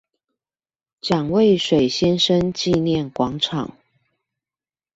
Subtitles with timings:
[0.99, 3.77] 蔣渭水先生紀念廣場